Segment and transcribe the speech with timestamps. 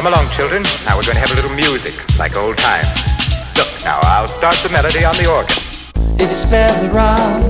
[0.00, 0.62] Come along, children.
[0.86, 2.88] Now we're going to have a little music, like old times.
[3.54, 5.54] Look, now I'll start the melody on the organ.
[6.18, 7.42] It's Spare the Rock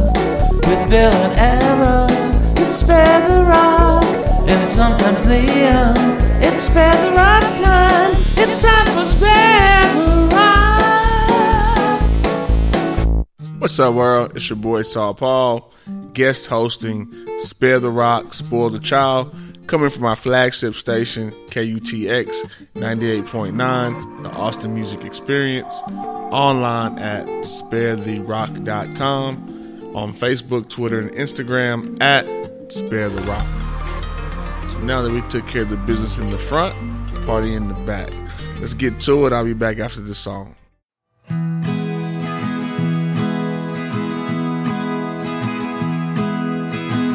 [0.66, 2.08] with Bill and Ella.
[2.56, 4.02] It's Spare the Rock
[4.50, 5.94] and sometimes Liam.
[6.42, 8.16] It's Spare the Rock time.
[8.36, 10.28] It's time for Spare the
[13.14, 13.60] Rock.
[13.60, 14.32] What's up, world?
[14.34, 15.70] It's your boy SaulPaul,
[16.14, 19.32] guest hosting Spare the Rock, Spoil the Child,
[19.70, 30.12] coming from our flagship station, KUTX 98.9, the Austin Music Experience, online at sparetherock.com, on
[30.12, 32.26] Facebook, Twitter, and Instagram at
[32.72, 33.46] Spare the Rock.
[34.70, 36.74] So now that we took care of the business in the front,
[37.24, 38.10] party in the back.
[38.58, 39.32] Let's get to it.
[39.32, 40.56] I'll be back after this song.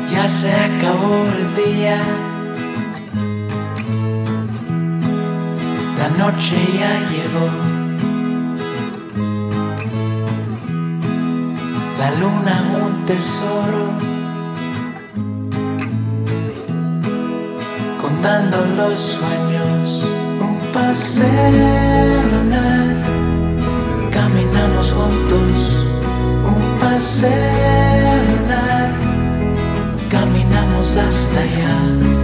[0.10, 2.35] Ya se acabó el día.
[6.05, 7.48] La noche ya llegó.
[11.98, 13.85] La luna un tesoro.
[17.99, 20.04] Contando los sueños.
[20.48, 22.98] Un paseo lunar.
[24.12, 25.87] Caminamos juntos.
[26.54, 28.91] Un paseo lunar
[30.12, 32.15] caminamos hasta allá.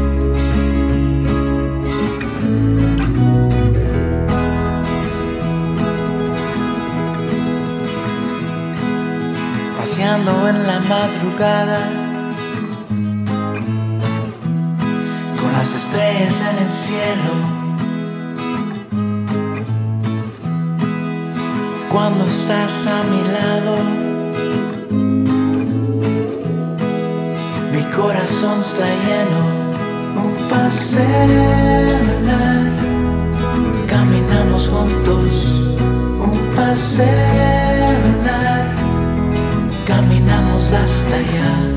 [10.04, 11.88] En la madrugada,
[15.40, 17.34] con las estrellas en el cielo.
[21.92, 23.74] Cuando estás a mi lado,
[27.72, 29.42] Mi corazón está lleno,
[30.24, 32.00] un paseo.
[33.88, 35.62] Caminamos juntos,
[36.20, 38.51] un paseo.
[39.92, 41.71] Caminamos hasta allá.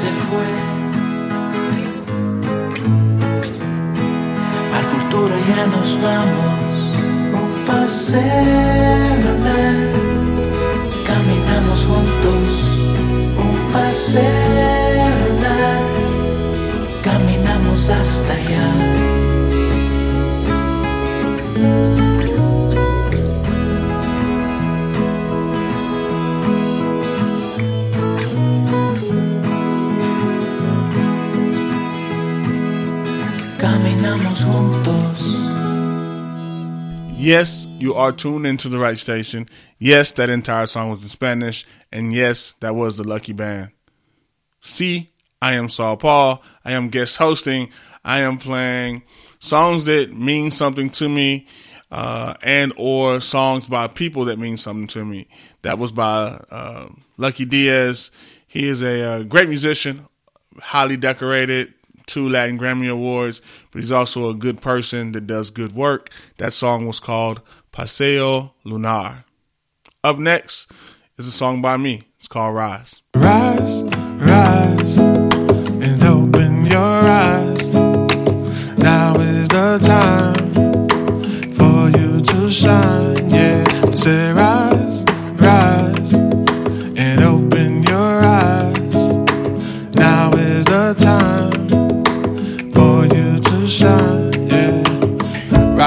[0.00, 0.48] Se fue.
[4.76, 6.58] Al futuro ya nos vamos.
[7.42, 8.18] Un paseo.
[11.10, 12.50] Caminamos juntos.
[13.46, 14.28] Un paseo.
[17.02, 18.97] Caminamos hasta allá.
[37.28, 39.50] Yes, you are tuned into the right station.
[39.78, 41.66] Yes, that entire song was in Spanish.
[41.92, 43.70] And yes, that was the Lucky Band.
[44.62, 45.12] See,
[45.42, 46.40] I am SaulPaul.
[46.64, 47.68] I am guest hosting.
[48.02, 49.02] I am playing
[49.40, 51.46] songs that mean something to me,
[51.90, 55.28] uh, and or songs by people that mean something to me.
[55.60, 58.10] That was by uh, Lucky Diaz.
[58.46, 60.06] He is a, uh great musician,
[60.58, 61.74] highly decorated,
[62.08, 63.40] two Latin Grammy Awards,
[63.70, 66.10] but he's also a good person that does good work.
[66.38, 67.40] That song was called
[67.70, 69.24] Paseo Lunar.
[70.02, 70.70] Up next
[71.16, 72.02] is a song by me.
[72.18, 73.02] It's called Rise.
[73.14, 74.87] Rise, rise,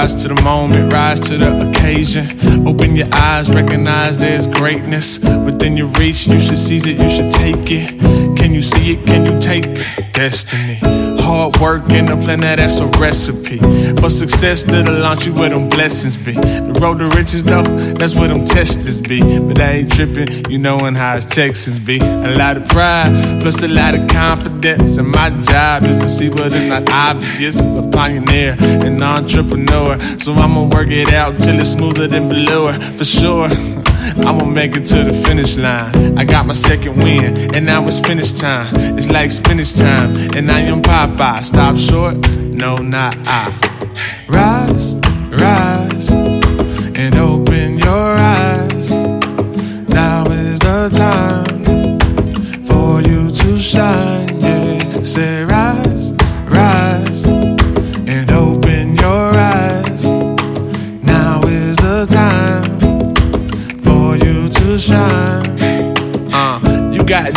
[0.02, 2.26] Rise to the moment, rise to the occasion.
[2.68, 6.26] Open your eyes, recognize there's greatness within your reach.
[6.26, 8.31] You should seize it, you should take it.
[8.62, 9.08] You see it?
[9.08, 10.12] Can you take it?
[10.22, 10.78] destiny.
[11.20, 13.58] Hard work and a plan that that's a recipe.
[14.00, 16.34] For success that'll launch you where them blessings be.
[16.34, 19.20] The road to riches though, that's where them testers be.
[19.40, 21.98] But I ain't tripping, you knowin' how it's Texas be.
[22.00, 23.10] A lot of pride,
[23.42, 24.98] plus a lot of confidence.
[24.98, 27.60] And my job is to see what is not obvious.
[27.60, 30.00] As a pioneer and entrepreneur.
[30.20, 33.50] So I'ma work it out till it's smoother than bluer, for sure.
[34.26, 36.18] I'ma make it to the finish line.
[36.18, 38.68] I got my second win, and now it's finish time.
[38.98, 41.44] It's like spinach time, and I am Popeye.
[41.44, 42.16] Stop short?
[42.30, 43.50] No, not I.
[44.28, 44.96] Rise,
[45.32, 48.92] rise, and open your eyes.
[49.90, 51.46] Now is the time
[52.64, 54.40] for you to shine.
[54.40, 55.44] Yeah, say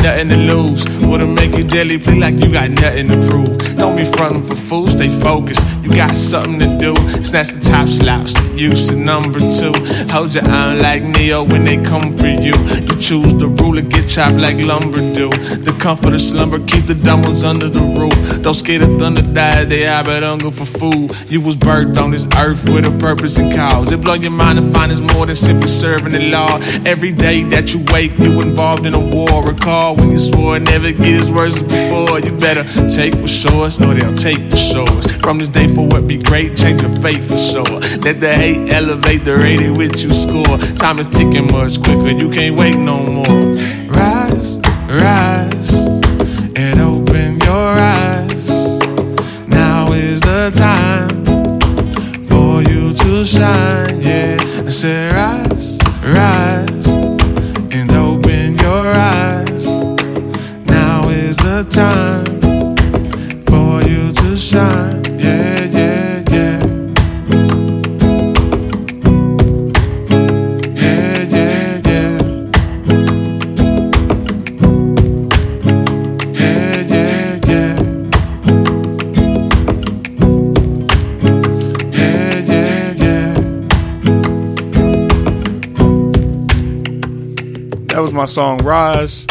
[0.04, 0.84] nothing to lose.
[1.00, 3.56] Would've make you daily play like you got nothing to prove.
[3.76, 5.66] Don't be frontin' for fools, stay focused.
[5.94, 6.94] Got something to do.
[7.22, 9.72] Snatch the top slops, the use of number two.
[10.12, 12.54] Hold your arm like Neo when they come for you.
[12.86, 15.30] You choose the ruler, get chopped like lumber do.
[15.30, 18.42] The comfort of slumber, keep the dumb ones under the roof.
[18.42, 21.12] Don't scare the thunder, die, they have but hunger for food.
[21.30, 23.92] You was birthed on this earth with a purpose and cause.
[23.92, 26.58] It blow your mind to find it's more than simply serving the law.
[26.84, 29.44] Every day that you wake, you involved in a war.
[29.44, 32.18] Recall when you swore never get as worse as before.
[32.20, 35.06] You better take what's yours, or they'll take what's yours.
[35.18, 37.80] From this day forward, be great, change your fate for sure.
[38.00, 40.58] Let the hate elevate the rating with you score.
[40.76, 43.24] Time is ticking much quicker, you can't wait no more.
[43.88, 44.58] Rise,
[44.88, 45.74] rise,
[46.56, 48.48] and open your eyes.
[49.48, 51.24] Now is the time
[52.28, 54.00] for you to shine.
[54.00, 56.53] Yeah, I said rise, rise,
[87.94, 89.24] That was my song Rise.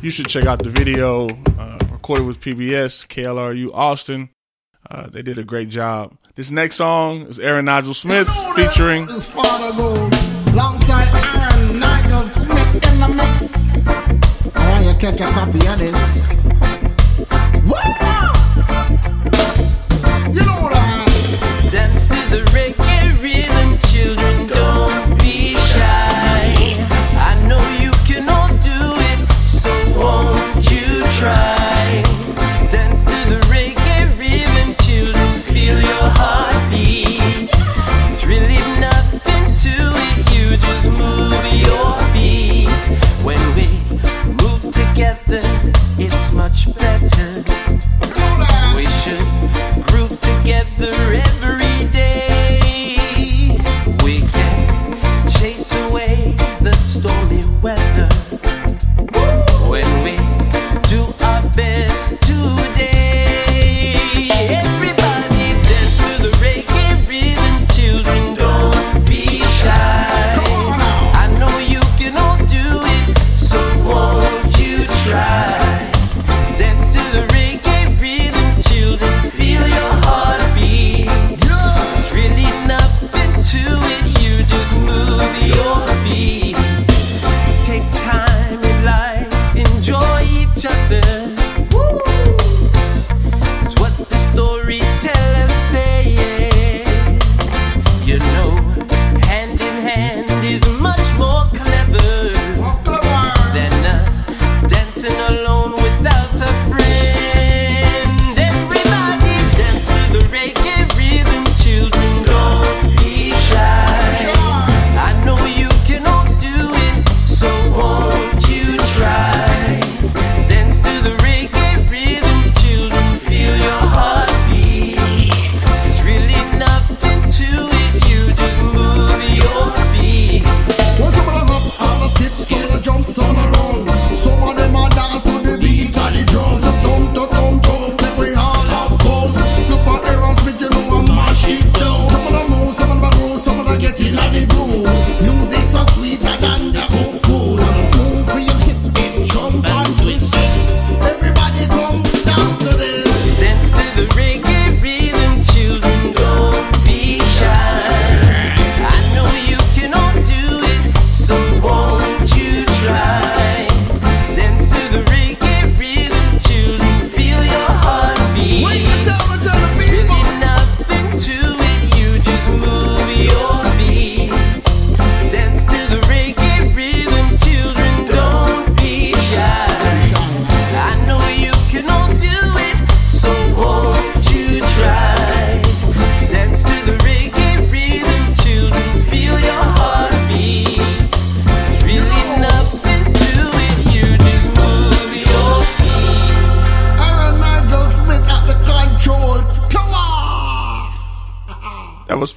[0.00, 4.30] You should check out the video uh, recorded with PBS, KLRU Austin.
[4.90, 6.18] Uh, they did a great job.
[6.34, 12.74] This next song is Aaron Nigel Smith featuring His Father Goose alongside Aaron Nigel Smith
[12.74, 13.70] in the mix.
[14.56, 16.44] I want you to catch a copy of this.
[17.62, 17.78] Woo!
[20.34, 21.68] You know that.
[21.70, 22.71] Dance to the reggae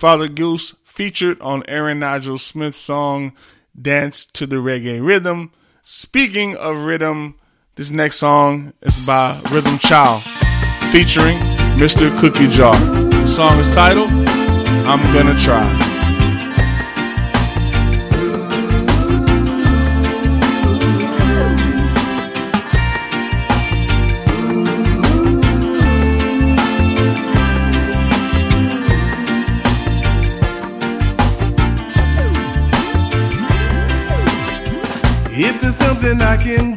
[0.06, 3.34] Father Goose featured on Aaron Nigel Smith's song
[3.76, 5.52] Dance to the Reggae Rhythm.
[5.84, 7.34] Speaking of rhythm,
[7.74, 10.22] this next song is by Rhythm Child
[10.92, 11.40] featuring
[11.80, 12.76] Mista Cookie Jar.
[12.80, 15.95] The song is titled I'm Gonna Try.
[36.18, 36.75] There's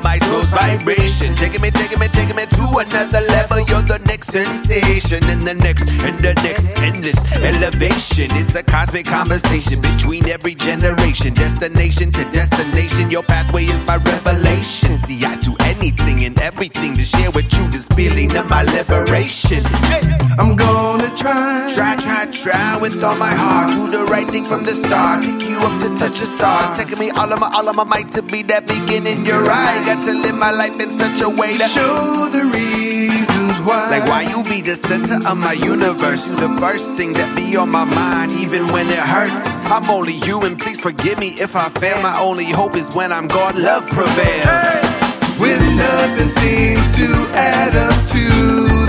[0.00, 1.34] my soul's vibration.
[1.36, 3.60] Taking me, taking me, taking me to another level.
[3.68, 8.30] You're the next sensation, and the next, and the next endless elevation.
[8.32, 13.10] It's a cosmic conversation between every generation, destination to destination.
[13.10, 14.98] Your pathway is my revelation.
[15.04, 19.64] See, I do anything and everything to share with you this feeling of my liberation.
[19.90, 20.00] Hey.
[20.38, 21.72] I'm gonna try.
[21.74, 23.74] Try, try, try with all my heart.
[23.74, 25.24] Do the right thing from the start.
[25.24, 26.78] Pick you up to touch the stars.
[26.78, 29.44] Taking me all of my, all of my might to be that beacon in your
[29.50, 29.82] eye.
[29.84, 33.90] Got to live my life in such a way to Show the reasons why.
[33.90, 36.26] Like why you be the center of my universe.
[36.26, 39.34] You the first thing that be on my mind, even when it hurts.
[39.66, 42.00] I'm only human, please forgive me if I fail.
[42.02, 45.01] My only hope is when I'm gone, love prevails.
[45.42, 48.26] When nothing seems to add up to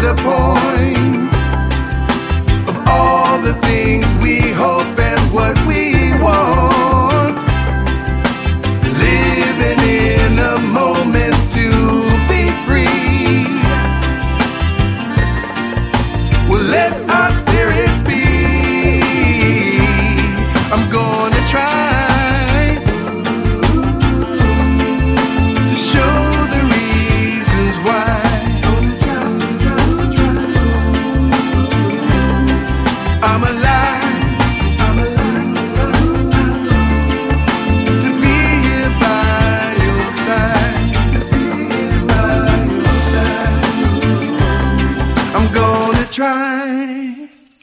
[0.06, 1.34] the point
[2.70, 6.73] of all the things we hope and what we want.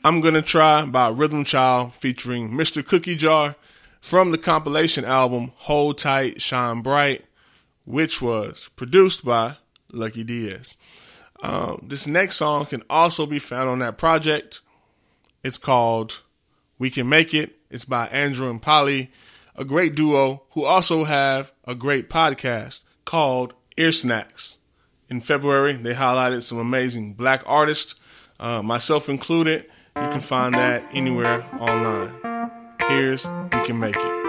[0.02, 3.54] I'm Gonna Try by Rhythm Child featuring Mista Cookie Jar
[4.00, 7.26] from the compilation album Hold Tight, Shine Bright,
[7.84, 9.58] which was produced by
[9.92, 10.78] Lucky Diaz.
[11.42, 14.62] Um, this next song can also be found on that project.
[15.44, 16.22] It's called
[16.78, 17.58] We Can Make It.
[17.70, 19.12] It's by Andrew and Polly,
[19.54, 24.56] a great duo who also have a great podcast called Ear Snacks.
[25.10, 27.96] In February, they highlighted some amazing black artists,
[28.38, 29.66] uh, myself included.
[29.96, 32.50] You can find that anywhere online.
[32.88, 34.19] Here's We Can Make It.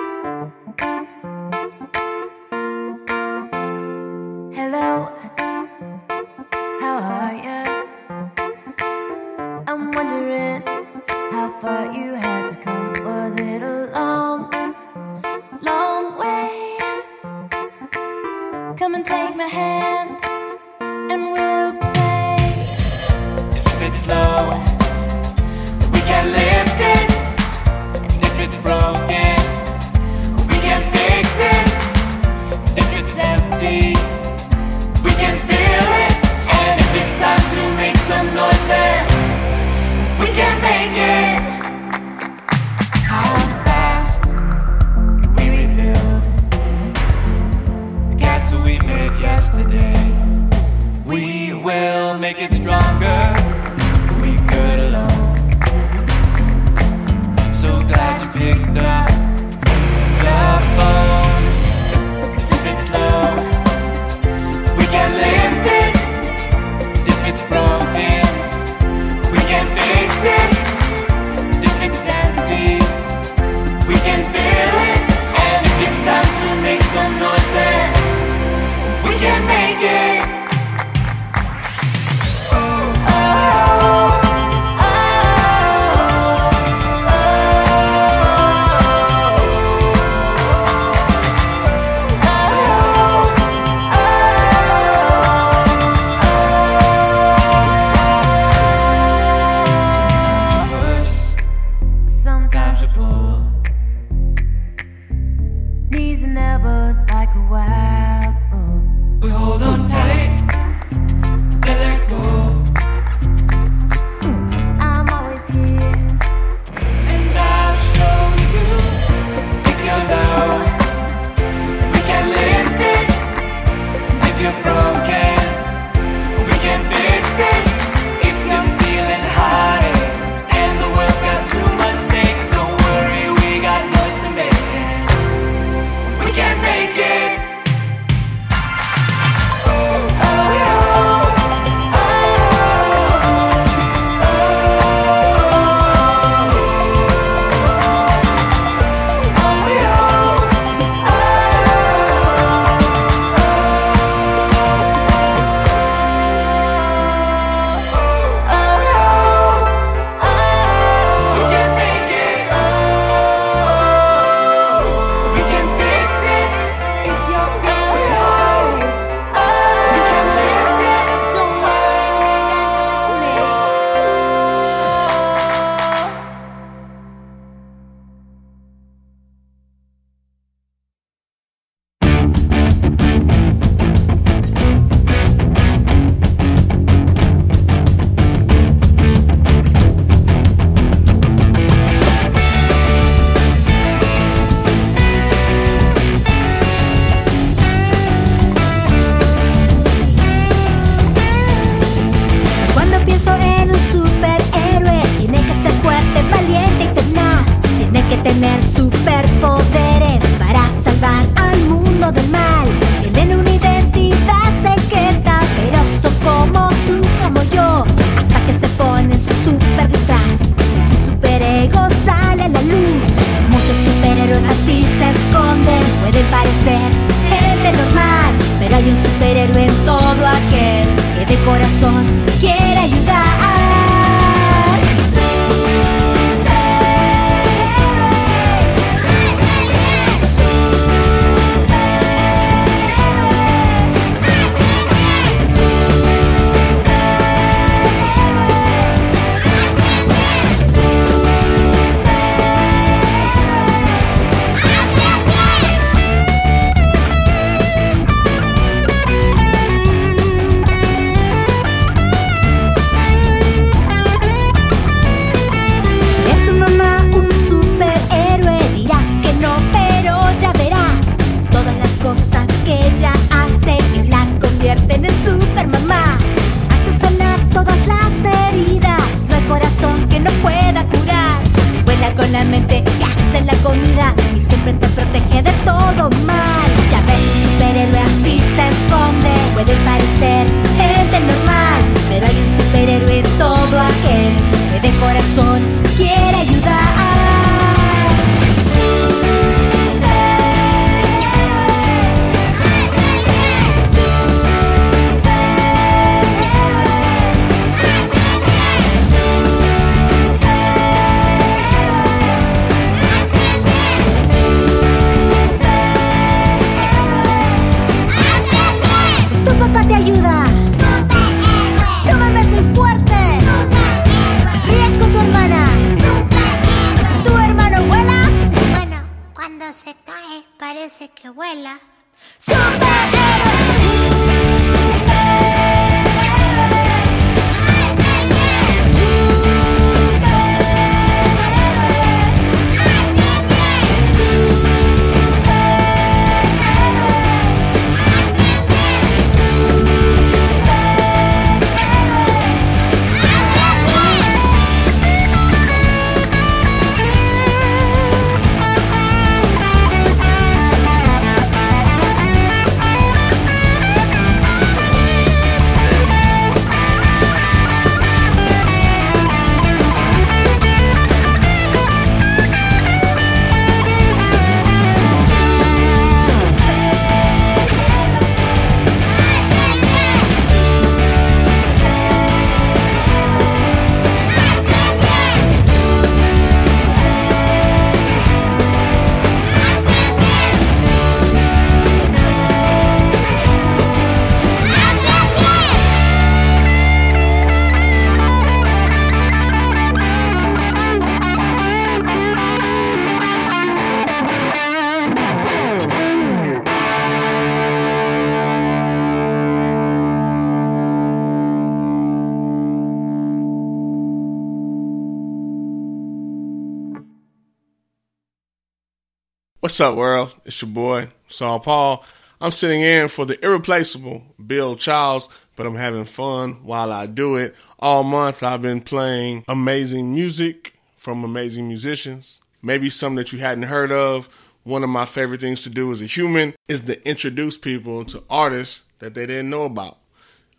[419.71, 420.33] What's up, world?
[420.43, 422.03] It's your boy, SaulPaul.
[422.41, 427.37] I'm sitting in for the irreplaceable Bill Childs, but I'm having fun while I do
[427.37, 427.55] it.
[427.79, 433.63] All month, I've been playing amazing music from amazing musicians, maybe some that you hadn't
[433.63, 434.27] heard of.
[434.63, 438.25] One of my favorite things to do as a human is to introduce people to
[438.29, 439.99] artists that they didn't know about.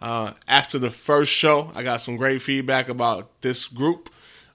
[0.01, 4.09] Uh, after the first show, I got some great feedback about this group.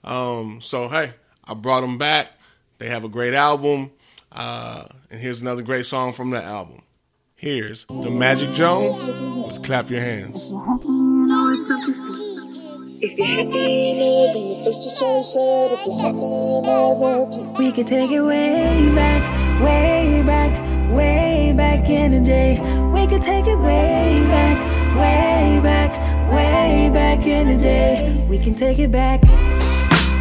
[0.03, 1.13] Um, so, hey,
[1.45, 2.31] I brought them back.
[2.79, 3.91] They have a great album.
[4.31, 6.81] Uh, and here's another great song from the album.
[7.35, 9.05] Here's The Magic Jones
[9.47, 10.49] with Clap Your Hands.
[17.59, 22.59] We could take it way back, way back, way back in the day.
[22.91, 24.57] We could take it way back,
[24.97, 28.25] way back, way back in the day.
[28.27, 29.21] We can take it back.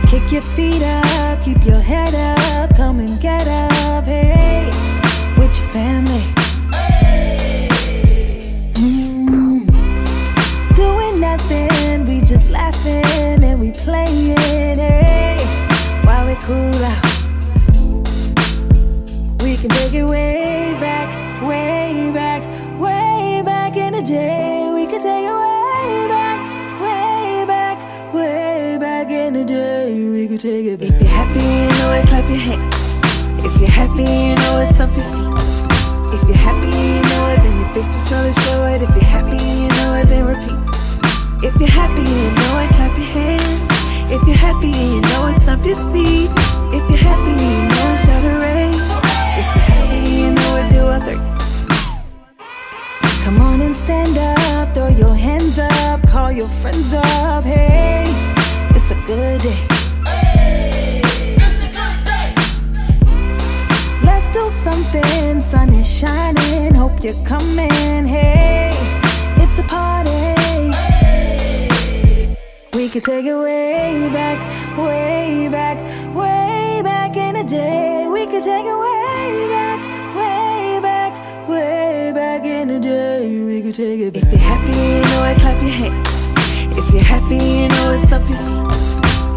[0.09, 3.73] Kick your feet up, keep your head up, come and get up,
[4.07, 6.23] with your family.
[8.75, 9.67] Mm.
[10.77, 13.05] Doing nothing, we just laughing
[13.43, 14.79] and we playing,
[16.05, 17.05] while we cool out.
[19.43, 21.11] We can take it way back,
[21.43, 22.43] way back,
[22.81, 24.71] way back in the day.
[24.73, 26.39] We can take it way back,
[26.81, 30.09] way back, way back in the day.
[30.11, 30.96] We can take it back
[33.77, 35.05] happy, you know it's thumpy.
[36.15, 38.81] If you're happy, you know it, then your face will surely show it.
[38.81, 40.61] If you're happy, you know it, then repeat.
[41.45, 43.61] If you're happy, you know it, clap your hands.
[44.15, 46.31] If you're happy, you know it, stomp your feet.
[46.73, 48.73] If you're happy, you know it, shout a ray.
[49.41, 51.23] If you're happy, you know it, do a three.
[53.25, 57.45] Come on and stand up, throw your hands up, call your friends up.
[57.45, 58.05] Hey,
[58.75, 59.76] it's a good day.
[67.07, 68.05] You're coming.
[68.05, 68.71] Hey,
[69.37, 70.11] it's a party.
[72.75, 74.39] We could take it way back,
[74.77, 75.79] way back,
[76.15, 78.09] way back in the day.
[78.09, 79.79] We could take it way back,
[80.17, 83.45] way back, way back in the day.
[83.45, 84.23] We could take it back.
[84.25, 86.79] If you're happy, you know it, clap your hands.
[86.79, 88.67] If you're happy, you know it, stomp your feet.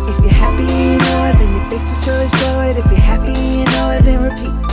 [0.10, 2.78] If you're happy, you know it, then your face will surely show it.
[2.78, 4.69] If you're happy, you know it, then repeat.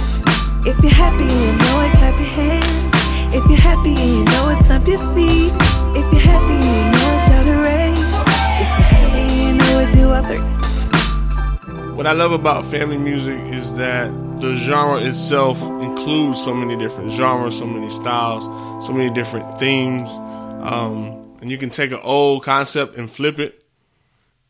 [0.68, 3.34] If you're happy, and you know it, clap your hands.
[3.34, 5.52] If you're happy, and you know it, stomp your feet.
[5.94, 7.92] If you're happy, and you know it, shout hooray.
[7.92, 11.94] If you're happy, and you know it, do three.
[11.94, 17.12] What I love about family music is that the genre itself includes so many different
[17.12, 18.44] genres, so many styles,
[18.84, 20.10] so many different themes.
[20.62, 23.65] Um, and you can take an old concept and flip it.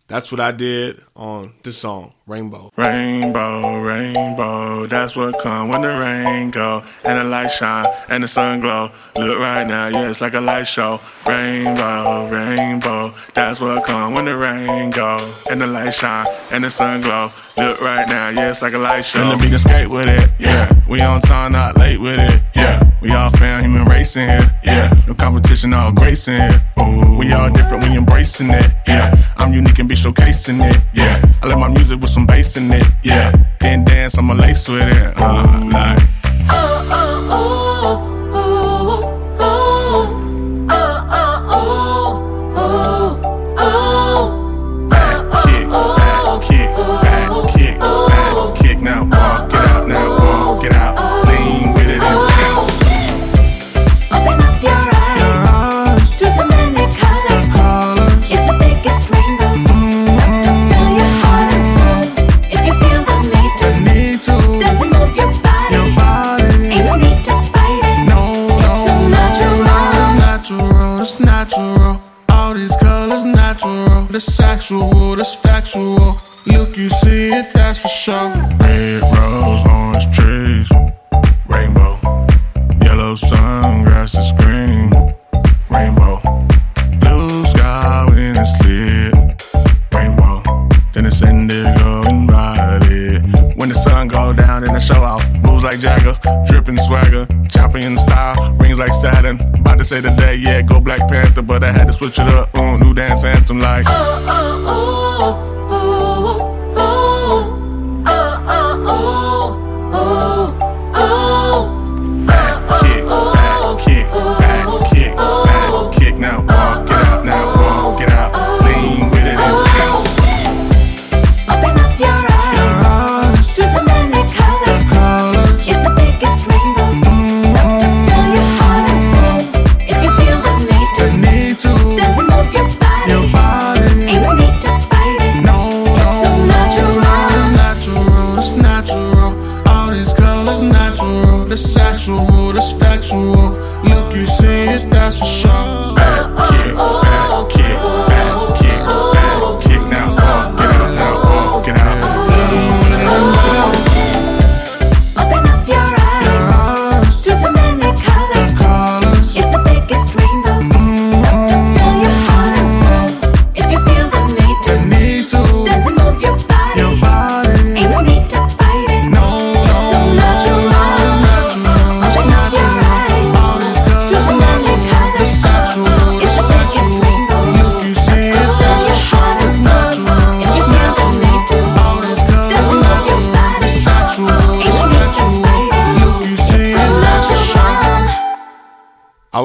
[0.09, 2.71] That's what I did on this song, Rainbow.
[2.77, 8.29] Rainbow, rainbow, that's what come when the rain go and the light shine and the
[8.29, 8.91] sun glow.
[9.17, 11.01] Look right now, yeah, it's like a light show.
[11.27, 15.19] Rainbow, rainbow, that's what come when the rain go
[15.51, 17.33] and the light shine and the sun glow.
[17.57, 19.19] Look right now, yeah, it's like a light show.
[19.19, 20.71] Finna be the skate with it, yeah.
[20.89, 22.81] We on time, not late with it, yeah.
[23.03, 24.95] We all found human race in here, yeah.
[25.09, 26.63] No competition, all grace in here.
[26.79, 27.19] Ooh.
[27.19, 29.13] We all different, we embracing it, yeah.
[29.39, 31.23] I'm unique and be showcasing it, yeah.
[31.43, 33.33] I like my music with some bass in it, yeah.
[33.61, 35.71] Can dance, I'ma lace with it, uh,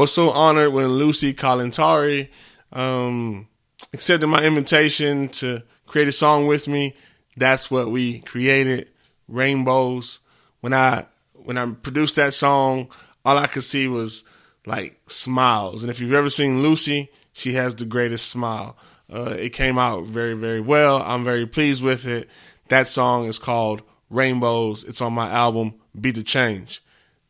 [0.02, 2.30] was so honored when Lucy Kalantari
[2.74, 3.48] um,
[3.94, 6.96] accepted my invitation to create a song with me.
[7.38, 8.90] That's what we created,
[9.28, 10.20] Rainbows.
[10.62, 12.90] When I when I produced that song,
[13.24, 14.24] all I could see was
[14.66, 15.84] like smiles.
[15.84, 18.78] And if you've ever seen Lucy, she has the greatest smile.
[19.08, 21.04] Uh, it came out very very well.
[21.04, 22.28] I'm very pleased with it.
[22.70, 24.84] That song is called Rainbows.
[24.84, 26.82] It's on my album Be the Change.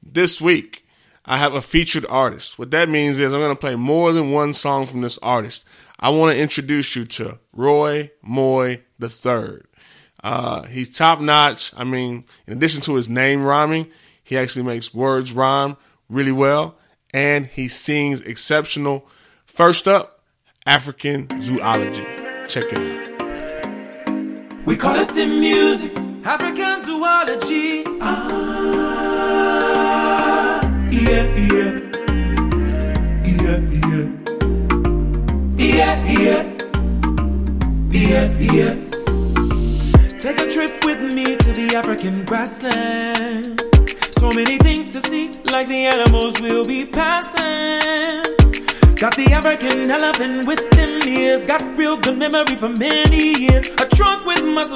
[0.01, 0.80] This week,
[1.25, 2.57] I have a featured artist.
[2.57, 5.65] What that means is I'm going to play more than one song from this artist.
[5.99, 9.61] I want to introduce you to Roy Moye III.
[10.23, 11.71] Uh, he's top notch.
[11.77, 13.87] I mean, in addition to his name rhyming,
[14.23, 15.77] he actually makes words rhyme
[16.09, 16.77] really well
[17.13, 19.07] and he sings exceptional.
[19.45, 20.23] First up,
[20.65, 22.05] African zoology.
[22.47, 24.65] Check it out.
[24.65, 25.91] We call this the music,
[26.23, 27.83] African zoology.
[27.99, 29.70] Ah,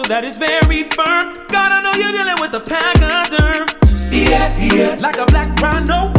[0.08, 1.46] that is very firm.
[1.50, 3.68] God, I know you're dealing with a pachyderm.
[4.12, 4.98] Yeah, yeah.
[5.02, 6.15] Like a black rhino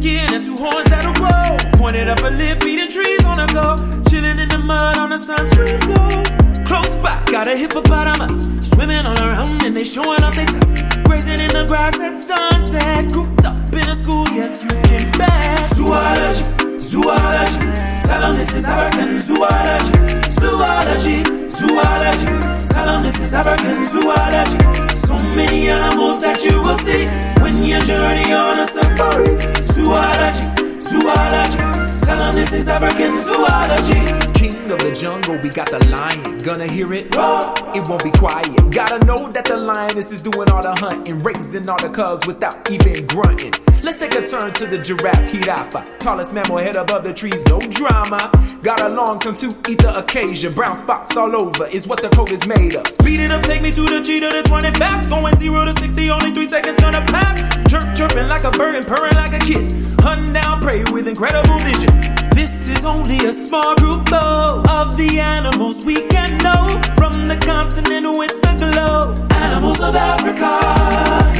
[0.00, 1.56] skin and two horns that'll grow.
[1.78, 3.76] Pointed up a lip, eating trees on the go.
[4.08, 6.64] Chilling in the mud on the sunscreen floor.
[6.64, 8.48] Close by, got a hippopotamus.
[8.70, 10.82] Swimming on her own and they showing off their tusks.
[11.04, 13.12] Grazing in the grass at sunset.
[13.12, 15.66] Cooped up in a school, yes, you can bet.
[15.76, 17.60] Zoology, zoology.
[18.08, 19.92] Tell them this is African zoology.
[20.40, 21.18] Zoology,
[21.50, 22.26] zoology.
[22.72, 24.96] Tell them this is African zoology.
[24.96, 27.04] So many animals that you will see
[27.42, 29.59] when you journey on a safari.
[29.72, 31.58] Zoology, zoology.
[32.04, 34.00] Tell them this is African zoology.
[34.38, 36.38] King of the jungle, we got the lion.
[36.38, 37.14] Gonna hear it?
[37.14, 37.54] Roar.
[37.74, 38.46] It won't be quiet.
[38.72, 42.70] Gotta know that the lioness is doing all the hunting, raising all the cubs without
[42.70, 43.52] even grunting.
[43.82, 45.98] Let's take a turn to the giraffe, Hirafa.
[45.98, 48.30] Tallest mammal, head above the trees, no drama.
[48.62, 50.52] Got a long tongue to eat the occasion.
[50.52, 52.86] Brown spots all over is what the coat is made of.
[52.86, 55.08] Speed it up, take me to the cheetah that's running fast.
[55.08, 57.40] Going zero to 60, only three seconds gonna pass.
[57.70, 59.72] Chirp, chirping like a bird and purring like a kid.
[60.00, 61.88] Hunting down prey with incredible vision.
[62.34, 67.36] This is only a small group though of the animals we can know from the
[67.36, 69.16] continent with the glow.
[69.40, 70.60] Animals of Africa.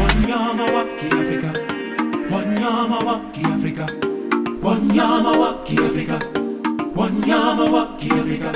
[0.00, 1.59] Wanyamawaki Africa.
[2.32, 3.86] Wanyama wa Kiafrika,
[4.62, 6.18] wanyama wa Kiafrika,
[6.96, 8.52] wanyama wa Kiafrika,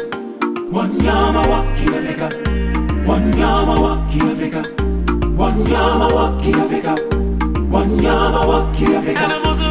[0.72, 2.28] wanyama wa Kiafrika,
[3.08, 4.62] wanyama wa Kiafrika,
[5.38, 6.94] wanyama wa Kiafrika,
[7.72, 9.63] wanyama wa Kiafrika.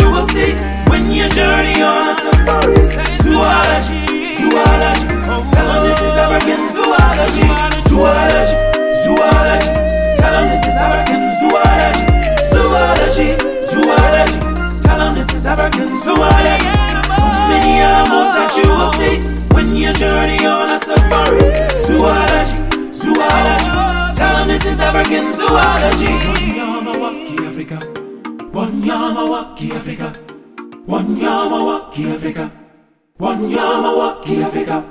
[0.00, 0.54] You will see
[0.90, 2.82] when you journey on a safari.
[3.22, 5.06] Zoology, zoology.
[5.54, 7.46] Tell them this is African zoology.
[7.86, 8.56] Zoology,
[9.02, 9.70] zoology.
[10.18, 12.06] Tell them this is African zoology.
[12.50, 13.28] Zoology,
[13.70, 14.38] zoology.
[14.82, 16.66] Tell them this is African zoology.
[17.50, 19.14] Many animals that you will see
[19.54, 21.40] when you journey on a safari.
[21.86, 22.56] Zoology,
[22.92, 23.70] zoology.
[24.18, 26.73] Tell them this is African zoology.
[28.84, 30.12] Wanyamawaki Africa.
[30.86, 32.50] Wanyamawaki Africa.
[33.18, 34.42] Wanyamawaki Africa.
[34.42, 34.84] Wanyamawaki Africa.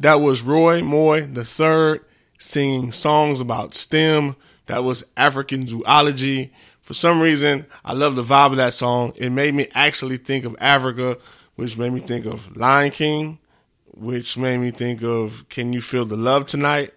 [0.00, 2.04] That was Roy Moye the third
[2.38, 4.34] singing songs about STEM.
[4.66, 6.52] That was African zoology.
[6.82, 9.12] For some reason, I love the vibe of that song.
[9.14, 11.16] It made me actually think of Africa,
[11.54, 13.38] which made me think of Lion King,
[13.86, 16.92] which made me think of Can You Feel the Love Tonight?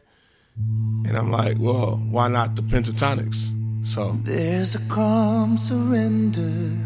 [0.57, 3.58] And I'm like, well, why not the Pentatonix?
[3.83, 6.77] So There's a calm surrender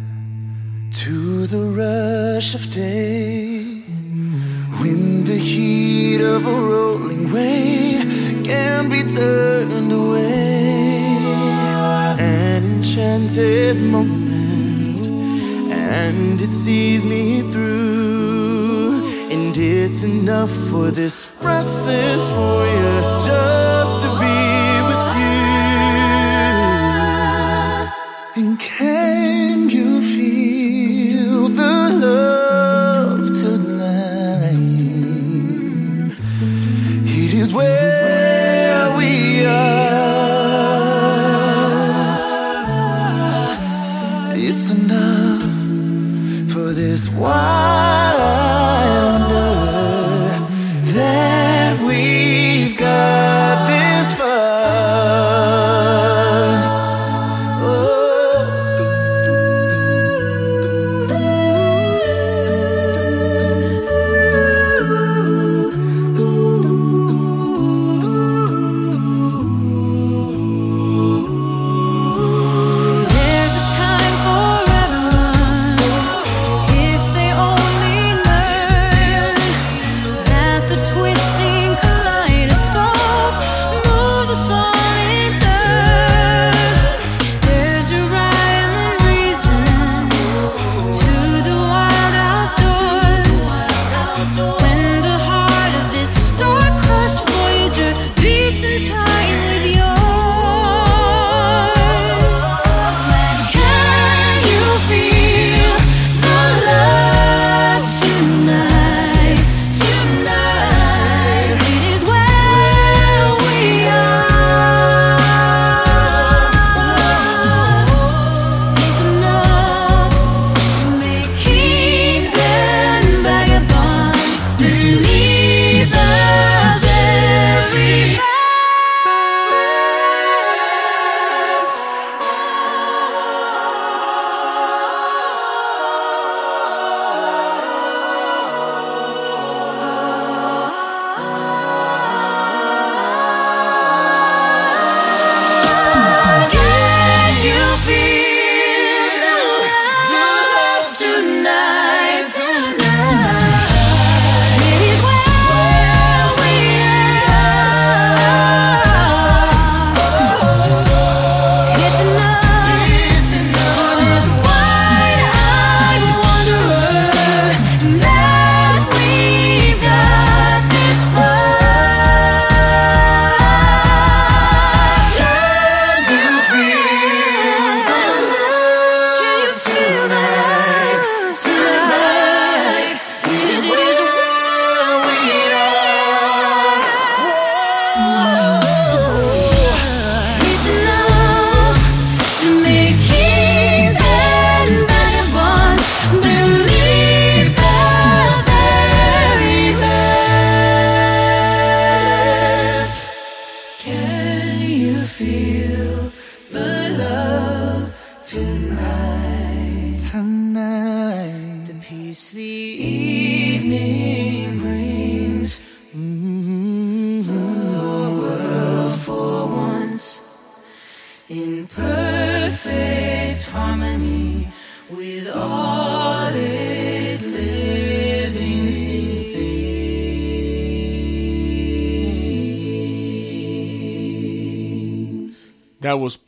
[0.92, 3.82] to the rush of day
[4.80, 11.18] when the heat of a rolling wave can be turned away.
[12.20, 19.02] An enchanted moment, and it sees me through.
[19.32, 24.23] And it's enough for this restless warrior just to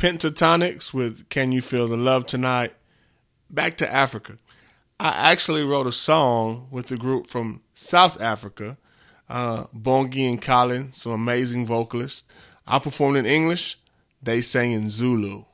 [0.05, 2.75] Pentatonix with Can You Feel the Love Tonight?
[3.49, 4.37] Back to Africa.
[4.99, 8.77] I actually wrote a song with a group from South Africa,
[9.27, 12.23] uh, Bongi and Collin, some amazing vocalists.
[12.67, 13.77] I performed in English,
[14.21, 15.45] they sang in Zulu.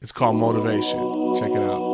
[0.00, 1.36] It's called Motivation.
[1.36, 1.92] Check it out.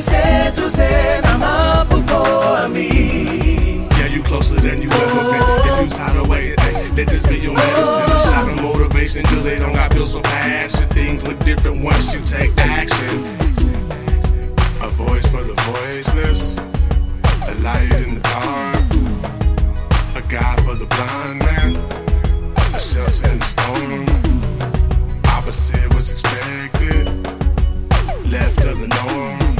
[0.00, 2.22] Ngiseduze namaphupho
[2.64, 2.88] ami
[3.98, 5.42] Yeah, you closer than you ever been.
[5.68, 8.10] If you tired of waiting, hey, let this be your medicine.
[8.10, 10.86] A shot of motivation, cause they don't got bills for passion.
[10.88, 13.14] Things look different once you take action.
[14.80, 16.56] A voice for the voiceless,
[17.50, 18.84] a light in the dark,
[20.16, 21.76] a guide for the blind man,
[22.74, 24.19] a shelter in the storm.
[25.50, 27.06] Opposite was expected,
[28.30, 29.56] left of the norm.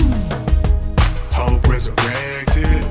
[1.33, 2.85] Hope resurrected.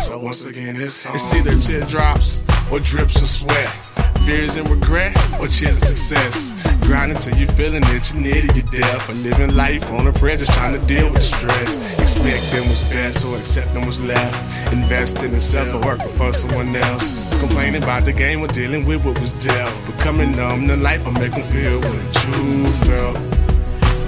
[0.00, 1.14] So once again, it's on.
[1.14, 3.87] It's either teardrops or drips of sweat.
[4.28, 6.52] Fears and regret or and success.
[6.82, 9.08] Grind until you're feeling it, you need it, you're deaf.
[9.08, 11.78] Or living life on a prayer, just trying to deal with stress.
[11.98, 14.36] Expecting what's best or accepting what's left.
[14.70, 17.26] Investing in self or working for someone else.
[17.40, 19.72] Complaining about the game or dealing with what was dealt.
[19.86, 23.16] Becoming numb to life or them feel what you felt.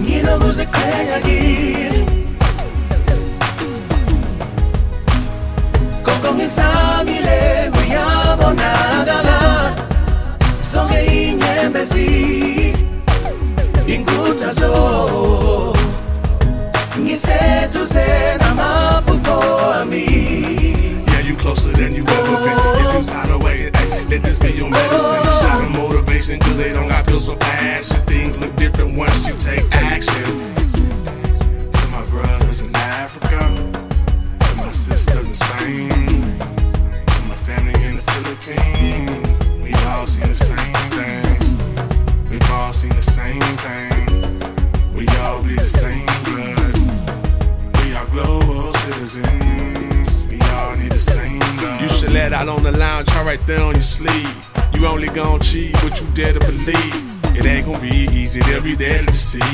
[0.01, 2.05] nginokuziqhenyakile
[6.05, 7.39] konke ngithabile
[7.75, 9.37] kuyabonakala
[10.73, 12.75] sonke inyembezi
[13.87, 15.77] inkuthazo
[17.01, 18.05] ngiseduze
[18.41, 19.39] namaphupho
[19.81, 20.07] ami
[21.07, 22.59] Yeah, you closer than you ever been.
[22.59, 23.05] If you oh.
[23.05, 25.01] tired of waiting, hey, let this be your medicine.
[25.03, 25.41] Oh.
[25.41, 27.97] A shot of motivation, cause they don't got pills for passion.
[28.07, 30.50] Things look different once you take action.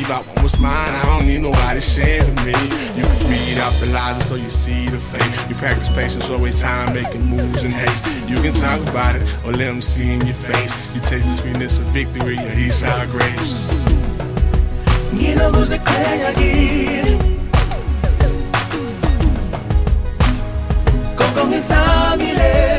[0.09, 0.23] I
[0.61, 2.53] mine, I don't need nobody sharing me.
[2.95, 5.49] You can feed off the lies so you see the fake.
[5.49, 8.07] You practice patience, always time making moves in haste.
[8.29, 10.73] You can talk about it or let them see in your face.
[10.95, 13.69] You taste the sweetness of victory, your east side grapes.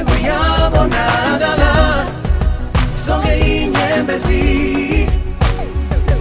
[0.05, 2.07] kuyabonakala
[2.95, 4.97] sonke inyembezi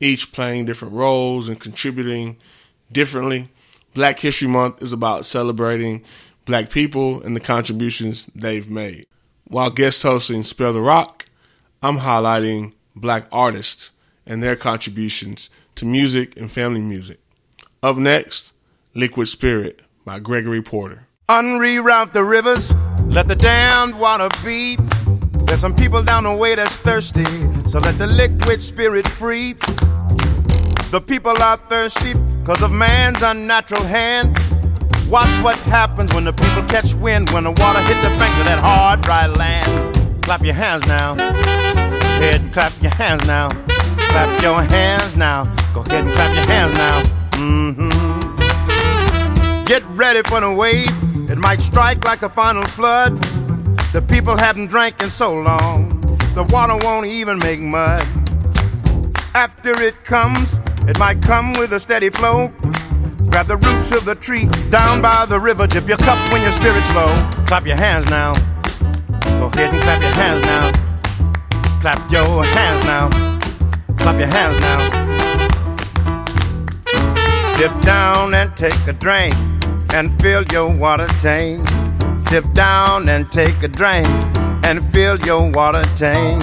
[0.00, 2.36] each playing different roles and contributing
[2.90, 3.48] differently.
[3.94, 6.02] Black History Month is about celebrating
[6.46, 9.06] black people and the contributions they've made.
[9.44, 11.26] While guest hosting Spare the Rock,
[11.82, 13.90] I'm highlighting black artists
[14.26, 17.20] and their contributions to music and family music.
[17.82, 18.52] Up next,
[18.94, 21.06] Liquid Spirit by Gregory Porter.
[21.28, 22.74] Unreroute the rivers,
[23.06, 24.80] let the damned water beat.
[25.46, 27.24] There's some people down the way that's thirsty,
[27.68, 29.54] so let the liquid spirit free.
[30.90, 34.36] The people are thirsty because of man's unnatural hand.
[35.08, 38.44] Watch what happens when the people catch wind, when the water hits the banks of
[38.46, 39.70] that hard, dry land.
[40.24, 41.14] Clap your hands now.
[41.14, 43.50] Go ahead and clap your hands now.
[44.08, 45.44] Clap your hands now.
[45.74, 47.02] Go ahead and clap your hands now.
[47.38, 47.90] Mm-hmm.
[49.66, 50.90] Get ready for the wave.
[51.30, 53.16] It might strike like a final flood.
[53.92, 56.00] The people haven't drank in so long.
[56.34, 58.00] The water won't even make mud.
[59.36, 62.48] After it comes, it might come with a steady flow.
[63.30, 65.66] Grab the roots of the tree down by the river.
[65.66, 67.14] Dip your cup when your spirit's low.
[67.46, 68.32] Clap your hands now.
[69.38, 70.72] Go ahead and clap your hands now.
[71.80, 73.08] Clap your hands now.
[73.96, 75.00] Clap your hands now.
[77.56, 79.34] Dip down and take a drink
[79.94, 81.66] and fill your water tank.
[82.30, 84.08] Dip down and take a drink
[84.64, 86.42] and fill your water tank.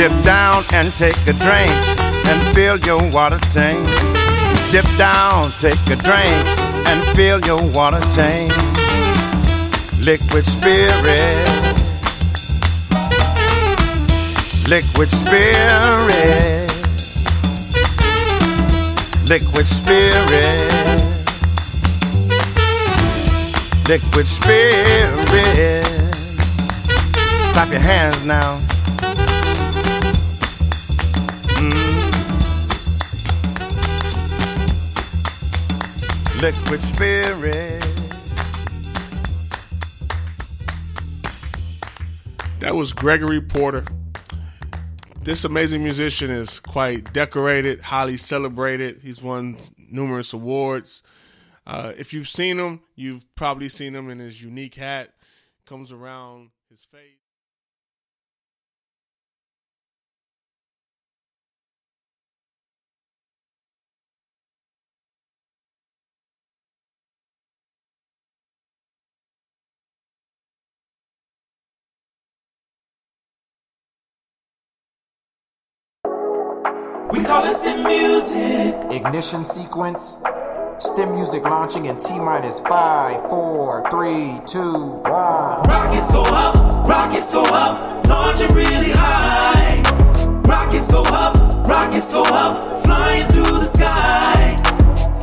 [0.00, 1.70] Dip down and take a drink
[2.26, 3.86] and fill your water tank.
[4.72, 6.46] Dip down, take a drink
[6.88, 8.50] and fill your water tank.
[10.00, 11.46] Liquid spirit.
[14.66, 16.70] Liquid spirit.
[19.28, 20.72] Liquid spirit.
[23.86, 25.84] Liquid spirit.
[27.52, 28.62] Clap your hands now.
[36.40, 37.84] Liquid spirit.
[42.60, 43.84] That was Gregory Porter.
[45.20, 49.00] This amazing musician is quite decorated, highly celebrated.
[49.02, 51.02] He's won numerous awards.
[51.66, 55.12] Uh, if you've seen him, you've probably seen him in his unique hat.
[55.66, 57.19] Comes around his face.
[77.12, 78.74] We call it sim music.
[78.92, 80.18] Ignition sequence.
[80.78, 85.62] Stem music launching in T minus five, four, three, two, one.
[85.64, 89.82] Rockets go up, rockets go up, launching really high.
[90.46, 94.56] Rockets go up, rockets go up, flying through the sky.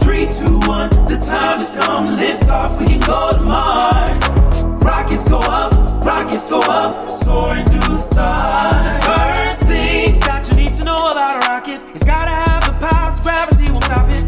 [0.01, 4.19] Three, two, one, the time has come, lift off, we can go to Mars.
[4.83, 5.73] Rockets go up,
[6.05, 8.99] rockets go up, soaring through the sky.
[9.01, 10.56] First thing that you
[10.97, 14.23] know about a rocket, it's gotta have the power, so gravity won't stop it.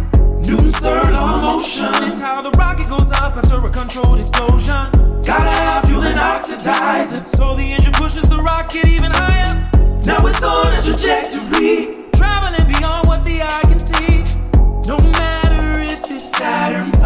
[0.46, 4.86] Newton's third law of motion is how the rocket goes up after a controlled explosion.
[5.24, 9.56] Gotta have fuel and oxidizer, so the engine pushes the rocket even higher.
[10.06, 14.16] Now it's on a trajectory, traveling beyond what the eye can see.
[14.88, 17.02] No matter if it's Saturn V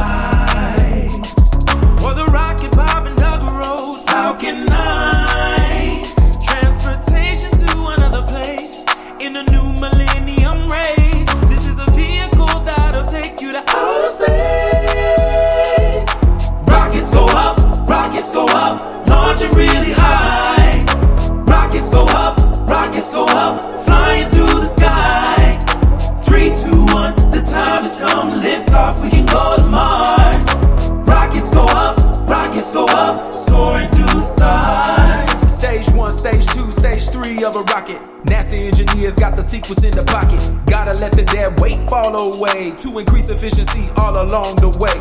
[2.05, 5.22] or the rocket Bob and Doug rode, Falcon 9.
[9.23, 11.33] In a new millennium race.
[11.47, 14.33] This is a vehicle that'll take you to outer space.
[16.67, 17.57] Rockets go up,
[17.89, 20.83] rockets go up, launching really high.
[21.45, 22.37] Rockets go up,
[22.69, 25.57] rockets go up, flying through the sky.
[26.25, 30.45] Three, two, one, the time has come, lift off, we can go to Mars.
[31.07, 31.97] Rockets go up,
[32.29, 32.73] rockets
[36.83, 38.01] trajectory of a rocket.
[38.25, 40.39] NASA engineers got the sequence in the pocket.
[40.65, 44.93] Gotta let the dead weight fall away to increase efficiency all along the way.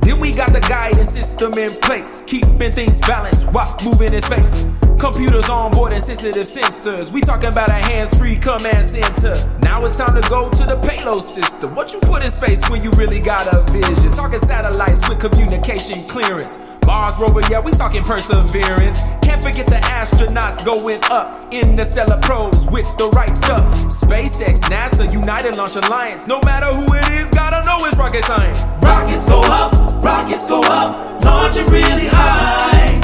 [0.00, 4.66] Then we got the guidance system in place, keeping things balanced while moving in space.
[4.98, 7.12] Computers on board and sensitive sensors.
[7.12, 9.36] We talking about a hands-free command center.
[9.62, 11.74] Now it's time to go to the payload system.
[11.76, 14.10] What you put in space when you really got a vision?
[14.12, 16.58] Talking satellites with communication clearance.
[16.88, 18.98] Mars rover, yeah, we talking perseverance.
[19.20, 23.62] Can't forget the astronauts going up in the stellar probes with the right stuff.
[23.92, 26.26] SpaceX, NASA, United Launch Alliance.
[26.26, 28.72] No matter who it is, gotta know it's rocket science.
[28.80, 32.98] Rockets go up, rockets go up, launching really high.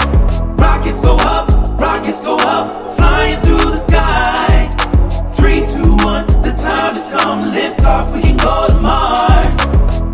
[0.56, 4.64] Rockets go up, rockets go up, flying through the sky.
[5.36, 7.52] Three, two, one, the time has come.
[7.52, 9.56] Lift off, we can go to Mars.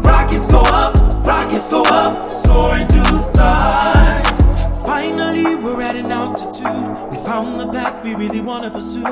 [0.05, 4.41] Rockets go up, rockets go up, soaring through the stars.
[4.85, 7.11] Finally, we're at an altitude.
[7.11, 9.03] We found the path we really want to pursue.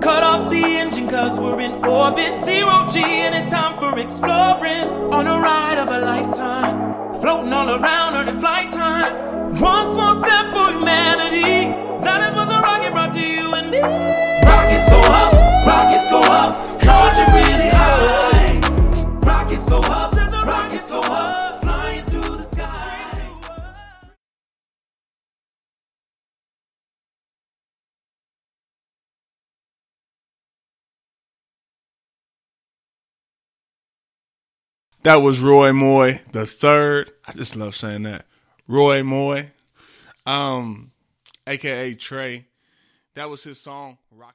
[0.00, 2.38] Cut off the engine cause we're in orbit.
[2.38, 4.88] Zero G, and it's time for exploring.
[5.12, 7.20] On a ride of a lifetime.
[7.20, 9.58] Floating all around, earning flight time.
[9.60, 11.74] One small step for humanity.
[12.04, 13.80] That is what the rocket brought to you and me.
[13.80, 15.32] Rockets go up,
[15.66, 18.60] rockets go up, launching really high.
[19.20, 20.14] Rockets go up,
[20.46, 21.47] rockets go up,
[35.08, 37.10] That was Roy Moye the third.
[37.26, 38.26] I just love saying that.
[38.66, 39.52] Roy Moye,
[40.26, 40.90] um,
[41.46, 42.44] aka Trey.
[43.14, 43.96] That was his song.
[44.10, 44.34] Rock.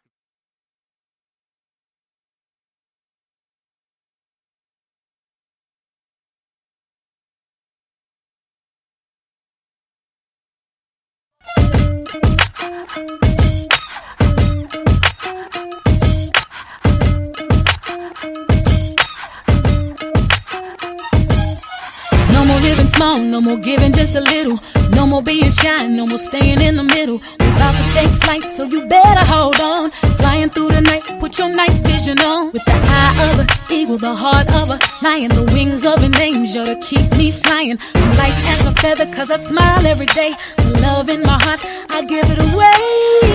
[22.64, 24.58] Living small, no more giving just a little.
[24.92, 27.20] No more being shy, no more staying in the middle.
[27.40, 29.92] We're about to take flight, so you better hold on.
[30.20, 32.52] Flying through the night, put your night vision on.
[32.52, 36.16] With the eye of an eagle, the heart of a lion, the wings of an
[36.20, 37.78] angel to keep me flying.
[37.96, 40.34] I'm light as a feather, cause I smile every day.
[40.58, 42.84] The love in my heart, I give it away.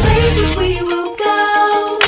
[0.06, 2.07] Places we will go,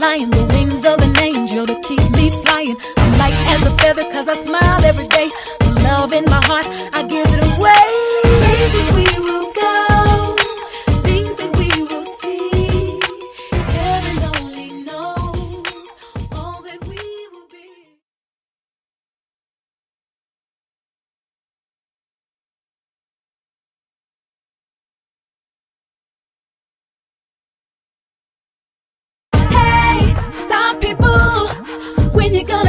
[0.00, 0.49] lying.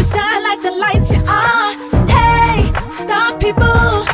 [0.04, 1.28] shine like the light you are.
[1.28, 1.72] Ah,
[2.16, 2.72] hey,
[3.04, 4.06] stop people.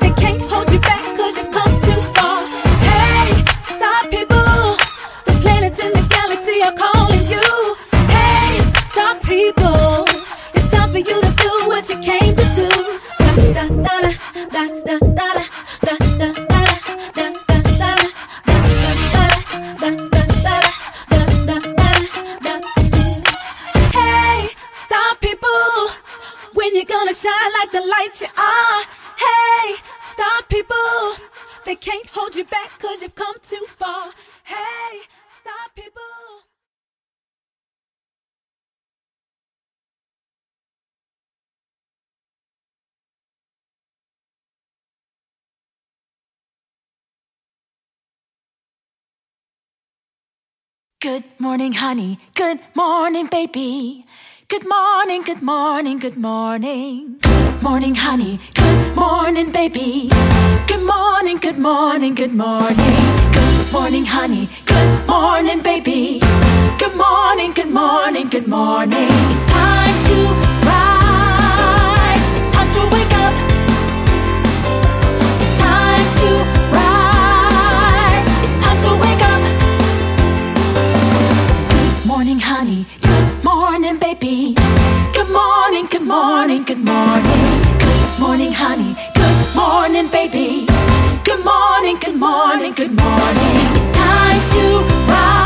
[0.00, 2.38] They can't hold you back cause you've come too far.
[2.90, 3.44] Hey,
[3.74, 4.62] stop people.
[5.26, 7.48] The planets in the galaxy are calling you.
[8.16, 10.04] Hey, stop people.
[10.54, 12.68] It's time for you to do what you came to do.
[13.18, 14.12] Da, da, da,
[14.54, 15.42] da, da, da, da.
[27.76, 28.32] The light you are.
[28.38, 28.80] Ah,
[29.26, 30.98] hey, stop people.
[31.66, 34.12] They can't hold you back cause you've come too far.
[34.44, 34.92] Hey,
[35.28, 36.16] stop people.
[51.02, 52.18] Good morning, honey.
[52.34, 54.06] Good morning, baby.
[54.48, 57.16] Good morning, good morning, good morning.
[57.22, 58.38] Good morning, honey.
[58.54, 60.08] Good morning, baby.
[60.68, 62.96] Good morning, good morning, good morning.
[63.32, 64.48] Good morning, honey.
[64.66, 66.20] Good morning, baby.
[66.78, 69.08] Good morning, good morning, good morning.
[69.10, 70.16] It's time to
[70.70, 72.26] rise.
[72.38, 73.34] It's time to wake up.
[75.42, 76.30] It's time to
[76.78, 78.26] rise.
[78.44, 79.42] It's time to wake up.
[81.70, 82.86] Good morning, honey.
[83.02, 84.54] Good morning, baby.
[85.14, 87.42] Good morning, good morning, good morning.
[87.78, 88.92] Good morning, honey.
[89.14, 90.66] Good morning, baby.
[91.24, 93.52] Good morning, good morning, good morning.
[93.76, 94.62] It's time to
[95.12, 95.45] rise.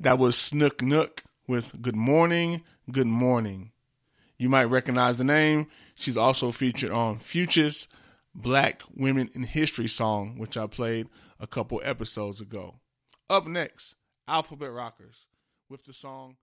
[0.00, 3.70] That was Snooknuk with Good Morning, Good Morning.
[4.38, 5.66] You might recognize the name.
[5.94, 7.86] She's also featured on Future's
[8.34, 12.76] Black Women in History song, which I played a couple episodes ago.
[13.28, 13.94] Up next,
[14.26, 15.26] Alphabet Rockers
[15.68, 16.36] with the song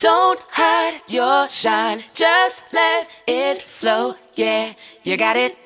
[0.00, 4.14] Don't hide your shine, just let it flow.
[4.36, 5.58] Yeah, you got it.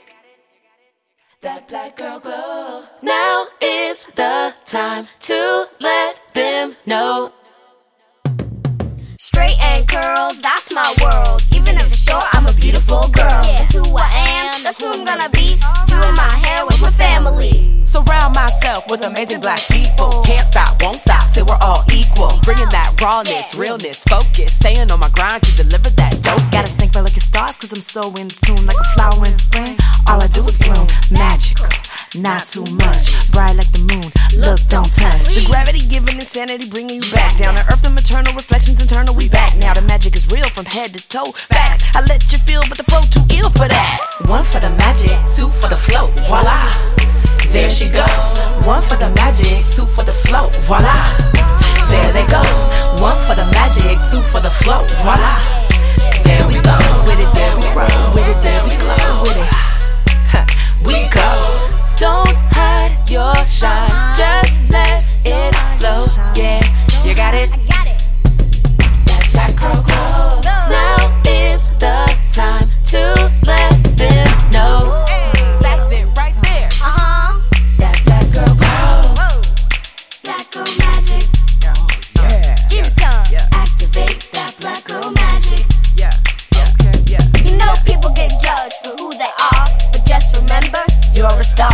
[1.42, 2.84] That black girl glow.
[3.02, 7.34] Now is the time to let them know.
[9.18, 11.44] Straight and curls, that's my world.
[11.54, 13.28] Even if it's short, I'm a beautiful girl.
[13.28, 15.60] That's who I am, that's who I'm gonna be.
[15.88, 17.71] Doing my hair with my family.
[17.92, 20.22] Surround myself with amazing black people.
[20.24, 22.32] Can't stop, won't stop till we're all equal.
[22.42, 24.54] Bringing that rawness, realness, focus.
[24.54, 26.40] Staying on my grind to deliver that dope.
[26.50, 26.72] Gotta
[27.02, 29.76] feel like it starts cause I'm so in tune like a flower in spring.
[30.08, 31.68] All I do is bloom, magical,
[32.16, 33.08] not too much.
[33.32, 34.04] Bright like the moon,
[34.36, 35.32] look, don't touch.
[35.32, 37.82] The gravity giving insanity bringing you back down to earth.
[37.82, 39.14] The maternal reflections internal.
[39.14, 39.72] We back now.
[39.72, 41.32] The magic is real from head to toe.
[41.32, 41.96] Facts.
[41.96, 44.00] I let you feel, but the flow too ill for that.
[44.26, 46.72] One for the magic, two for the flow, voila.
[47.52, 48.04] There she go.
[48.68, 51.08] One for the magic, two for the flow, voila.
[51.88, 52.42] There they go.
[53.00, 55.40] One for the magic, two for the flow, voila.
[56.24, 56.76] There we go.
[57.08, 57.88] With it, there we grow.
[58.12, 59.22] With it, there we glow.
[59.24, 59.48] With it,
[60.86, 61.61] we go.
[62.02, 66.04] Don't hide your shine, just let it flow.
[66.34, 66.60] Yeah,
[67.04, 67.48] you got it.
[69.06, 70.40] That black girl glow.
[70.42, 72.71] Now is the time
[91.22, 91.70] You're a star.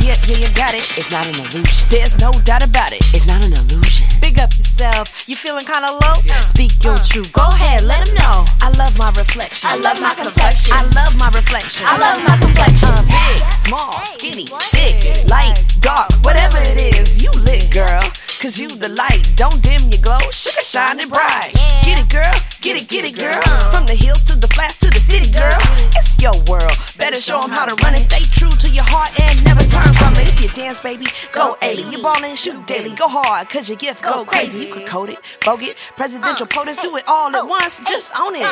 [0.00, 0.98] Yeah, yeah, you got it.
[0.98, 1.86] It's not an illusion.
[1.88, 2.98] There's no doubt about it.
[3.14, 4.17] It's not an illusion.
[4.38, 5.28] Up yourself.
[5.28, 6.14] You feeling kinda low?
[6.42, 7.32] Speak your truth.
[7.32, 8.44] go ahead, let them know.
[8.62, 9.68] I love my reflection.
[9.68, 10.72] I love my complexion.
[10.72, 11.86] I love my reflection.
[11.88, 12.88] I love my complexion.
[12.88, 18.00] Uh, big, small, skinny, thick, light, dark, whatever it is, you lit, girl.
[18.40, 21.50] Cause you the light, don't dim your glow, sugar shining bright.
[21.82, 23.42] Get it, girl, get it, get it, girl.
[23.74, 25.58] From the hills to the flats to the city, girl.
[25.98, 26.70] It's your world.
[26.96, 28.02] Better show 'em how to run it.
[28.06, 30.28] Stay true to your heart and never turn from it.
[30.28, 31.72] If you dance, baby, go A.
[31.90, 34.66] You ballin', shoot daily, go hard, cause your gift go crazy.
[34.66, 38.36] You could code it, vogue it, presidential POTUS, do it all at once, just own
[38.36, 38.44] it.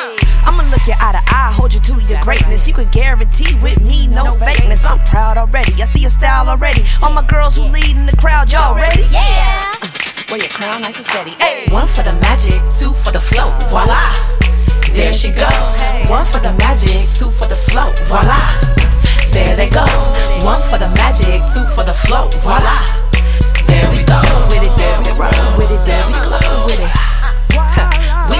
[0.45, 2.67] I'ma look you eye to eye, hold you to your greatness.
[2.67, 4.85] You could guarantee with me, no fakeness.
[4.89, 5.73] I'm proud already.
[5.81, 6.83] I see your style already.
[7.01, 9.03] All my girls who lead in the crowd, y'all ready?
[9.11, 9.75] Yeah.
[9.81, 9.87] Uh,
[10.29, 11.31] wear your crown nice and steady.
[11.39, 14.13] Hey, one for the magic, two for the flow, voila.
[14.91, 15.49] There she go.
[16.09, 18.39] One for the magic, two for the flow, voila.
[19.31, 19.85] There they go.
[20.43, 23.06] One for the magic, two for the flow, voila.
[23.91, 24.73] We with it,
[25.03, 25.11] we
[25.57, 26.91] with it, we glow with it.
[28.29, 28.37] We.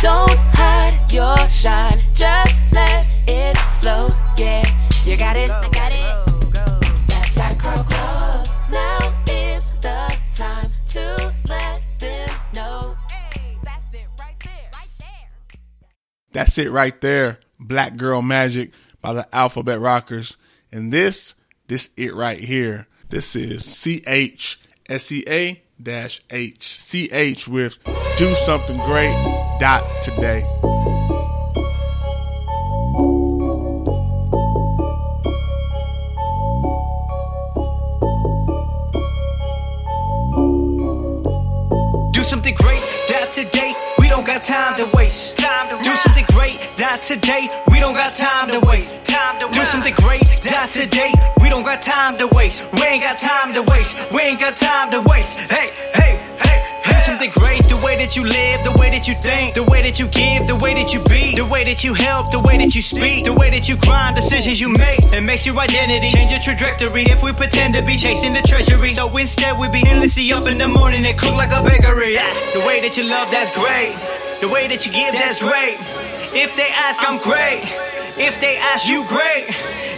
[0.00, 4.10] Don't hide your shine, just let it flow.
[4.36, 4.62] Yeah,
[5.04, 5.50] you got it.
[5.50, 6.06] I got it.
[7.34, 8.44] Black Girl.
[8.70, 12.96] Now is the time to let them know.
[13.64, 14.70] that's it right there.
[14.72, 15.28] Right there.
[16.32, 17.40] That's it right there.
[17.58, 18.70] Black Girl Magic
[19.00, 20.36] by the Alphabet Rockers.
[20.70, 21.34] And this,
[21.68, 22.86] this it right here.
[23.08, 26.80] This is C H S E A dash H.
[26.80, 27.78] C H with
[28.16, 29.14] Do Something Great
[29.60, 30.40] dot today.
[42.12, 43.74] Do something great, die today.
[43.98, 45.36] We don't got time to waste.
[45.38, 47.48] Time to do something great, die today.
[47.72, 49.00] We don't got time to waste.
[49.56, 51.12] Do something great, die today.
[51.40, 52.68] We don't got time to waste.
[52.74, 54.12] We ain't got time to waste.
[54.12, 55.50] We ain't got time to waste.
[55.50, 55.66] Hey,
[55.96, 56.58] hey, hey.
[56.84, 59.80] Do something great, the way that you live, the way that you think, the way
[59.82, 62.58] that you give, the way that you be, the way that you help, the way
[62.58, 65.00] that you speak, the way that you grind, decisions you make.
[65.16, 67.08] It makes your identity, change your trajectory.
[67.08, 70.58] If we pretend to be chasing the treasury, so instead we be endlessly up in
[70.58, 72.20] the morning and cook like a bakery.
[72.52, 73.96] The way that you love, that's great.
[74.40, 75.80] The way that you give, that's great.
[76.36, 77.64] If they ask, I'm great.
[78.20, 79.48] If they ask, you great.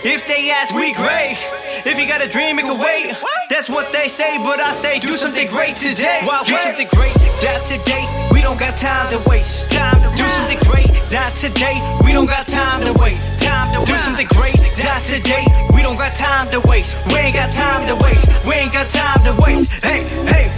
[0.06, 1.34] If they ask, we great.
[1.82, 3.10] If you got a dream, it can wait.
[3.50, 6.22] That's what they say, but I say do something great today.
[6.22, 8.06] Do something great, not today.
[8.30, 9.70] We don't got time to waste.
[9.74, 11.82] Do something great, not today.
[12.06, 13.26] We don't got time to waste.
[13.42, 15.42] Do something great, not today.
[15.74, 16.94] We don't got time to waste.
[17.10, 18.46] We ain't got time to waste.
[18.46, 19.82] We ain't got time to waste.
[19.82, 20.57] Hey, hey, hey, hey.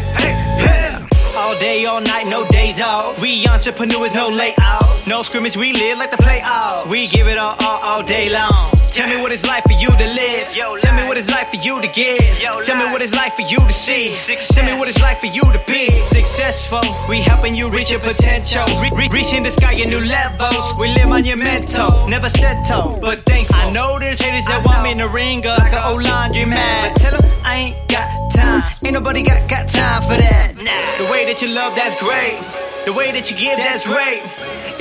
[1.41, 3.21] All day, all night, no days off.
[3.21, 4.85] We entrepreneurs, no layout.
[5.09, 6.89] No scrimmage, we live like the playoff.
[6.89, 8.51] We give it all, all, all day long.
[8.93, 10.47] Tell me what it's like for you to live.
[10.81, 12.21] Tell me what it's like for you to give.
[12.65, 14.09] Tell me what it's like for you to see.
[14.55, 16.83] Tell me what it's like for you to be successful.
[17.09, 18.65] We helping you reach your potential.
[18.83, 20.75] Re- re- reaching the sky in new levels.
[20.81, 23.57] We live monumental, never settle, but thankful.
[23.57, 26.45] I know there's haters that want me in the ring up like an old laundry
[26.45, 26.93] man.
[26.93, 28.63] But tell 'em I ain't got time.
[28.85, 30.55] Ain't nobody got, got time for that.
[30.99, 32.35] The way that you love, that's great.
[32.83, 34.19] The way that you give, that's great.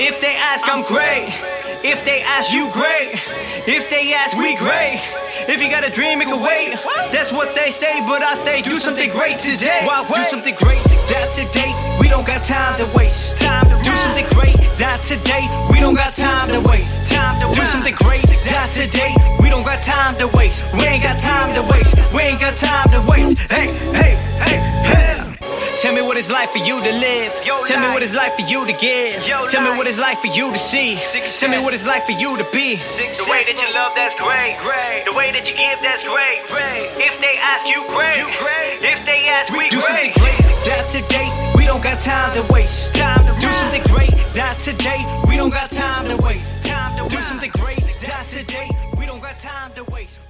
[0.02, 1.30] If they ask, I'm great.
[1.86, 3.14] If they ask, you great.
[3.70, 4.98] If they ask, we great.
[5.46, 6.74] If you got a dream, it can wait.
[7.14, 9.86] That's what they say, but I say do something great today.
[9.86, 11.70] Do something great, that today.
[12.02, 13.38] We don't got time to waste.
[13.38, 15.46] Do something great, that today.
[15.70, 16.98] We don't got time to waste.
[17.54, 19.14] Do something great, that today.
[19.38, 20.66] We don't got time to waste.
[20.74, 21.94] We ain't got time to waste.
[22.10, 23.38] We ain't got time to waste.
[23.54, 24.58] Hey, hey, hey,
[24.90, 25.29] hey.
[25.80, 27.32] Tell me what it's like for you to live.
[27.64, 29.16] Tell me what it's like for you to give.
[29.48, 31.00] Tell me what it's like for you to see.
[31.40, 32.76] Tell me what it's like for you to be.
[32.76, 34.60] The way that you love, that's great.
[35.08, 36.44] The way that you give, that's great.
[37.00, 38.20] If they ask you, great.
[38.84, 40.36] If they ask, we do something great.
[40.68, 42.94] That today, we don't got time to waste.
[42.94, 44.12] time Do something great.
[44.36, 46.52] That today, we don't got time to waste.
[47.08, 47.80] Do something great.
[48.04, 48.68] That today,
[48.98, 50.20] we don't got time to waste.